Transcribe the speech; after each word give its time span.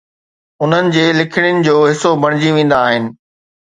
انهن 0.63 0.87
جي 0.95 1.03
لکڻين 1.19 1.63
جو 1.69 1.77
حصو 1.93 2.15
بڻجي 2.27 2.59
ويندا 2.61 2.85
آهن 2.91 3.11